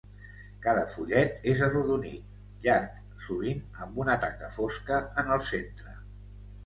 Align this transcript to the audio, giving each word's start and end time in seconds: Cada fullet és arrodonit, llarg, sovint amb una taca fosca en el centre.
Cada 0.61 0.85
fullet 0.93 1.43
és 1.51 1.59
arrodonit, 1.67 2.31
llarg, 2.65 2.97
sovint 3.29 3.63
amb 3.85 4.01
una 4.05 4.17
taca 4.25 4.51
fosca 4.59 4.99
en 5.25 5.31
el 5.37 5.45
centre. 5.55 5.95